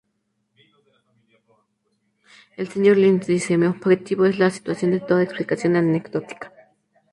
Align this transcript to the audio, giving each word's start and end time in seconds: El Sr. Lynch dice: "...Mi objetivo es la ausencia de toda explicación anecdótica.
El 2.57 2.65
Sr. 2.69 2.97
Lynch 2.97 3.25
dice: 3.27 3.55
"...Mi 3.55 3.67
objetivo 3.67 4.25
es 4.25 4.39
la 4.39 4.45
ausencia 4.47 4.89
de 4.89 4.99
toda 4.99 5.21
explicación 5.21 5.75
anecdótica. 5.75 6.51